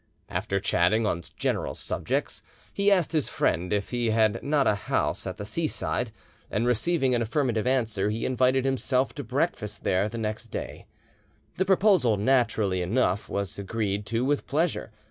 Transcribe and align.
After 0.29 0.59
chatting 0.59 1.05
on 1.05 1.21
general 1.37 1.75
subjects, 1.75 2.41
he 2.73 2.91
asked 2.91 3.11
his 3.11 3.29
friend 3.29 3.71
if 3.71 3.91
he 3.91 4.09
had 4.09 4.41
not 4.41 4.65
a 4.65 4.73
house 4.73 5.27
at 5.27 5.37
the 5.37 5.45
seaside, 5.45 6.09
and 6.49 6.65
receiving 6.65 7.13
an 7.13 7.21
affirmative 7.21 7.67
answer, 7.67 8.09
he 8.09 8.25
invited 8.25 8.65
himself 8.65 9.13
to 9.13 9.23
breakfast 9.23 9.83
there 9.83 10.09
the 10.09 10.17
next 10.17 10.47
day; 10.47 10.87
the 11.57 11.65
proposal 11.65 12.17
naturally 12.17 12.81
enough 12.81 13.29
was 13.29 13.59
agreed 13.59 14.07
to 14.07 14.25
with 14.25 14.47
pleasure. 14.47 14.91